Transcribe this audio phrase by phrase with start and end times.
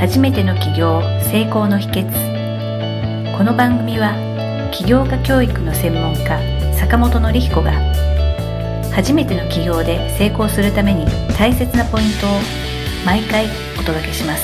[0.00, 4.14] 初めての起業成功の秘訣この番組は
[4.72, 6.40] 起業家教育の専門家
[6.74, 7.72] 坂本典彦が
[8.94, 11.04] 初めての起業で成功するために
[11.36, 12.30] 大切なポイントを
[13.04, 13.44] 毎回
[13.78, 14.42] お届けします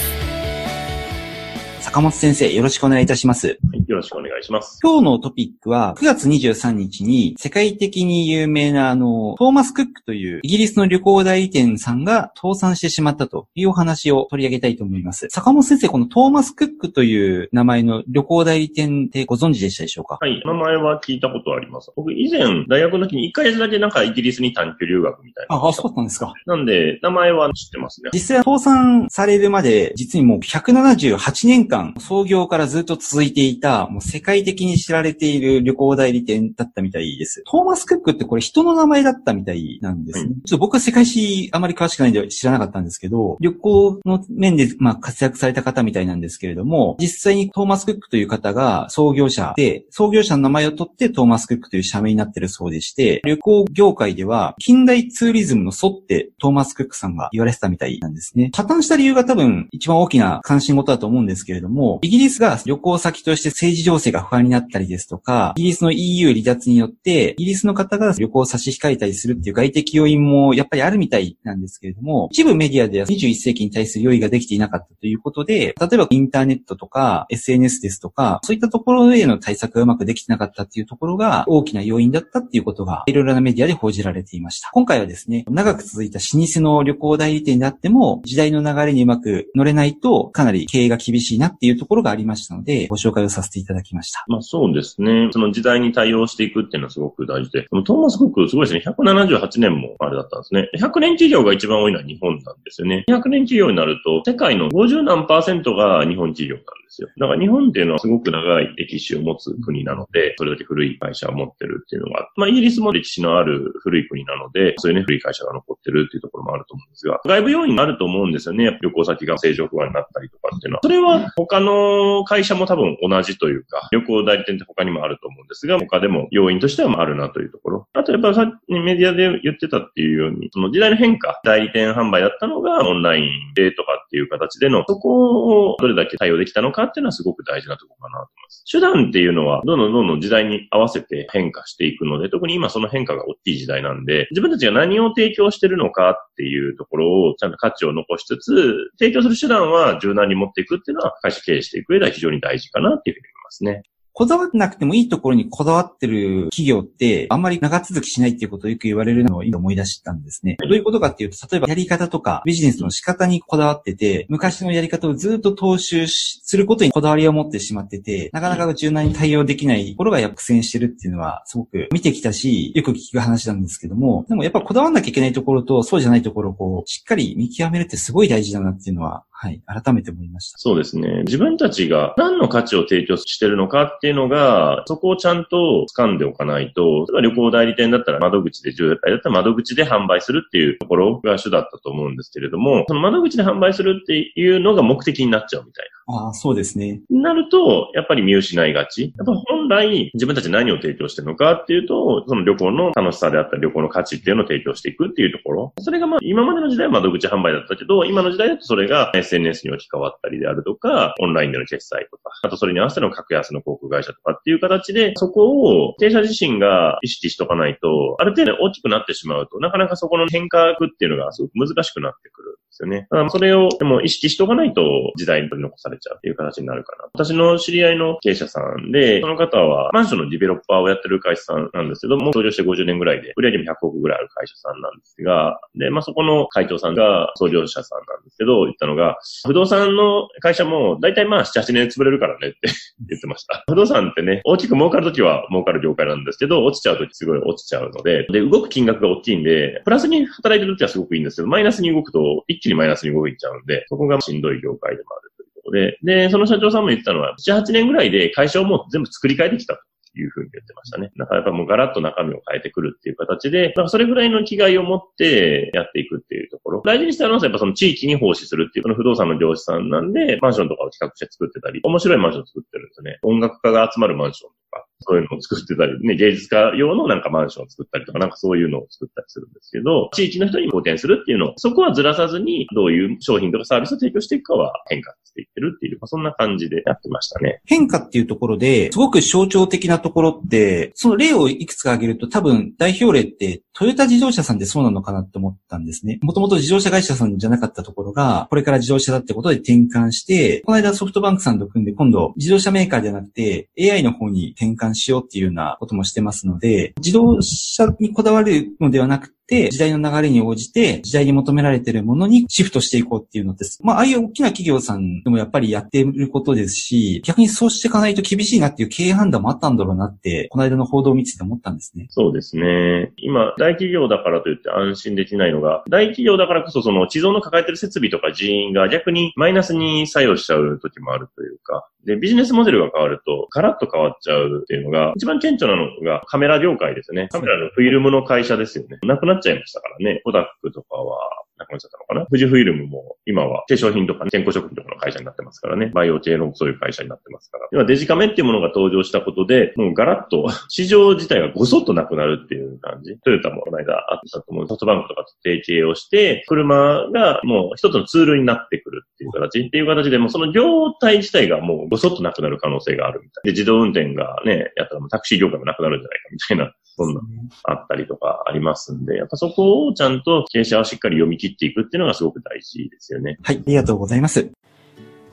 [1.80, 3.58] 坂本先生、よろしくお願いいたします。
[3.86, 4.80] はい、よろしくお願いします。
[4.82, 15.28] 今日のトピックは、9月23日に世界的に有名なあの、トーマス・クックというイギリスの旅行代理店さんが倒産してしまったというお話を取り上げたいと思います。
[15.30, 20.18] 坂本先生、このトーマス・クックという名前の旅行代理店ってご存知でしたでしょうか？
[20.20, 21.92] はい、名前は聞いたことあります。
[21.94, 25.56] 僕以前、大学の時に1ヶ月だけなんかイギリスに短期留学みたいな。
[25.56, 26.34] あ、あ、そうなんですか。
[26.46, 28.10] なんで、名前は知ってますね。
[28.12, 37.42] 実際倒産されるまで、実にもう178年間、創業からずっと続いていた、もう世界的に知られている旅行代理店だったみたいです。
[37.46, 40.30] トーマス・クックってこれ人の名前だったみたいなんですね。
[40.42, 58.50] うちょっと僕は世界史あまり詳しくないんで知らなかったんですけど、旅行の面で、まあ、活躍された方みたいなんですけれども、実際にトーマス・クックという方が創業者で、創業者の名前を取ってトーマス・クックという社名になってるそうでして、旅行業界では近代ツーリズムの祖ってトーマス・クックさんが言われてたみたいなんですね。
[58.54, 84.70] 破綻した理由が多分一番大きな関心事だと思うんですけれども、イギリスが旅行先として政治情勢が不安になったりですとか、イギリスの EU 離脱によって、イギリスの方が旅行を差し控えたりするっていう外的要因もやっぱりあるみたいなんですけれども、一部メディアでは21世紀に対する用意ができていなかったということで、例えばインターネットとか SNS ですとか、そういったところへの対策がうまくできてなかったっていうところが大きな要因だったっていうことがいろいろなメディアで報じられていました。
[84.72, 94.24] 今回はですね、長く続いた老舗の旅行代理店であっても、時代の流れにうまく乗れないとかなり経営が厳しいなっていうところがありましたので、ご紹介をさせていただきました。
[94.28, 95.28] まあそうですね。
[95.32, 97.62] その時代に対応していくっていうのはすごく大事で。
[97.62, 98.94] でもトーマス・クックすごいですね。
[98.96, 100.70] 178年もあれだったんですね。
[100.76, 103.04] 100年企業が一番多いのは日本なんですよね。
[103.08, 107.08] 200年企業になると、世界の50何パーセントが日本企業なんですよ。
[107.18, 118.78] だから日本っていうのはすごく長い歴史を持つ国なので、それだけ古い会社を持ってるっていうのが、まあイギリスも歴史のある古い国なので、そういうね、古い会社が残ってるっていうところもあると思うんですが、外部要因があると思うんですよね。
[118.82, 120.80] 旅行先が正常不安になったりとかっていうのは。
[120.82, 127.86] それは他の会社も多分同じとというか、旅行代理店って他にもあると思うんですが、他でも要因としてはああるなというところ。
[127.92, 138.64] あとやっぱさっきメディアで言ってたっていうように、その時代の変化、代理店販売だったのがオンラインでとかっていう形での、そこをどれだけ対応できたのかっていうのはすごく大事なところかなと思います。
[138.70, 153.82] 手段っていうのはどんどんどんどん時代に合わせて変化していくので、特に今その変化が大きい時代なんで、自分たちが何を提供してるのかっていうところをちゃんと価値を残しつつ、提供する手段は柔軟に持っていくっていうのは会社経営していく上では非常に大事かなっていうふうに思いますね。
[154.18, 160.56] こだわってなくてもいいところにこだわってる企業って、あんまり長続きしないっていうことをよく言われるのを今思い出したんですね。
[160.58, 180.58] どういうことかっていうと、例えばやり方とかビジネスの仕方にこだわってて、昔のやり方をずっと踏襲することにこだわりを持ってしまってて、なかなか柔軟に対応できないところがやっぱ苦戦してるっていうのはすごく見てきたし、よく聞く話なんですけども、でもやっぱこだわんなきゃいけないところとそうじゃないところをこう、しっかり見極めるってすごい大事だなっていうのは、はい、改めて思いました。
[180.58, 181.22] そうですね。
[181.24, 197.00] 自分たちが何の価値を提供してるのかっていうのが、そこをちゃんと掴んでおかないと、例えば旅行代理店だったら窓口で、従来だったら窓口で販売するっていうところが主だったと思うんですけれども、その窓口で販売するっていうのが目的になっちゃうみたいなああ、そうですね。
[197.10, 197.34] な。
[197.36, 199.12] ると、やっぱり見失いがち。
[199.16, 205.74] やっぱ本来自分たち何を提供してるのかっていうと、その旅行の楽しさであったり旅行の価値っていうのを提供していくっていうところ。
[205.80, 223.08] それがまあ今までの時代は窓口販売だったけど、今の時代だとそれが SNS に置き換わったりであるとか、オンラインでの決済とか、あとそれに合わせての格安の航空会社とかっていう形で、そこを経営者自身が意識しとかないと、ある程度大きくなってしまうと、なかなかそこの変革っていうのがすごく難しくなってくるですよね。
[223.30, 224.82] それをでも意識しとかないと
[225.16, 227.08] 時代に取り残されちゃうっていう形になるかな。
[227.14, 242.58] 私の知り合いの経営者さんで、その方はマンションのディベロッパーをやってる会社さんなんですけども、創業して50年ぐらいで、売上も100億ぐらいある会社さんなんですが、で、まあそこの会長さんが創業者さんなんですけど、言ったのが、不動産の会社も大体まあ7、8年潰れるからねって
[243.08, 243.64] 言ってました。
[243.68, 259.80] 不動産ってね、大きく儲かるときは儲かる業界なんですけど、落ちちゃうときすごい落ちちゃうので、で、動く金額が大きいんで、プラスに働いてるときはすごくいいんですけど、マイナスに動くと一気にマイナスに動いちゃうんで、そこがしんどい業界でもあるということで、で、その社長さんも言ってたのは、7、8年ぐらいで会社をもう全部作り変えてきたと。
[260.20, 261.10] いうふうに言ってましたね。
[261.16, 266.82] だからやっぱもうガラッと中身を変えてくるっていう形で、なんかそれぐらいの気概を持ってやっていくっていうところ。
[266.84, 273.18] 大事にしてあるのはやっぱその地域に奉仕するっていう、この不動産の業者さんなんで、マンションとかを企画して作ってたり、面白いマンション作ってるんですよね。
[273.22, 287.60] 音楽家が集まるマンションとか、そういうのを作ってたり、ね、芸術家用のなんかマンションを作ったりとか、なんかそういうのを作ったりするんですけど、地域の人に貢献するっていうのを、そこはずらさずに、どういう商品とかサービスを提供していくかは変化していってるっていう、まあ、そんな感じでやってましたね。
[287.66, 296.18] 変化っていうところで、すごく象徴的なところって、その例をいくつか挙げると多分代表例ってトヨタ自動車さんでそうなのかなって思ったんですね。
[296.22, 313.78] もともと自動車会社さんじゃなかったところが、これから自動車だってことで転換して、この間ソフトバンクさんと組んで今度自動車メーカーじゃなくて AI の方に転換しようっていうようなこともしてますので、自動車にこだわるのではなくて、時代の流れに応じて、時代に求められているものにシフトしていこうっていうのです。
[313.82, 322.06] まあ、ああいう大きな企業さんでもやっぱりやっていることですし、逆にそうしていかないと厳しいなっていう経営判断もあったんだろうなって、この間の報道を見てて思ったんですね。
[322.10, 323.12] そうですね。
[323.18, 337.28] 今、大企業だからといって安心できないのが、大企業だからこそその既存の抱えてる設備とか人員が逆にマイナスに作用しちゃう時もあるというか、で、ビジネスモデルが変わると、ガラッと変わっちゃうっていうのが、一番顕著なのがカメラ業界ですね。
[337.32, 338.98] カメラのフィルムの会社ですよね。
[339.02, 340.20] なくなっちゃいましたからね。
[340.24, 341.18] コダックとかは、
[341.58, 342.26] なくなっちゃったのかな？
[342.26, 345.86] 富士フイルムも今は化粧品とか、ね、健康食品とかの会社になってますからね。
[345.86, 347.68] バイオ系のそういう会社になってますから。
[347.72, 353.18] 今デジカメっていうものが登場したことで、もうガラッと 市場自体がごそっとなくなるっていう感じ。
[353.24, 354.68] トヨタもこの間あったと思う。
[354.68, 363.44] ソフトバンクとかと提携をして、車がもう一つのツールになってくるっていう形っていう形で、もうその業態自体がもうごそっとなくなる可能性があるみたい。
[363.44, 367.20] で、自動運転がね、やったらもうタクシー業界もなくなるんじゃないかみたいなそんな、
[367.64, 373.38] あったりとかありますんで、やっぱそこをちゃんと経営者はしっかり読み切っていくっていうのがすごく大事ですよね。
[373.42, 374.50] はい、ありがとうございます。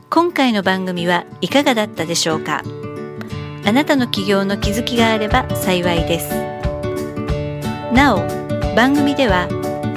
[0.09, 2.63] 今回の番組はいかがだったでしょうか？
[3.65, 6.29] あなたの起業の気づきがあれば幸いです。
[7.93, 8.19] なお、
[8.75, 9.47] 番組では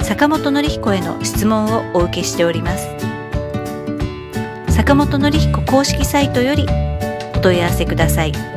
[0.01, 2.87] 坂本典彦への質問をお受けしております。
[4.69, 6.65] 坂本典彦公式サイトより
[7.35, 8.56] お問い合わせください。